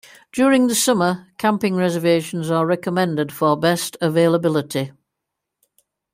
[0.31, 4.93] During the summer, camping reservations are recommended for best availability.